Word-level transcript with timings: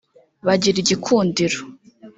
bagira 0.45 0.77
igikundiro 0.81 1.57